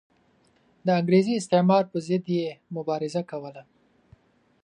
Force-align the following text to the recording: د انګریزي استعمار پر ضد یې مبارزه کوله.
د 0.85 0.87
انګریزي 0.99 1.33
استعمار 1.37 1.83
پر 1.91 1.99
ضد 2.07 2.25
یې 2.37 2.47
مبارزه 2.75 3.21
کوله. 3.29 3.63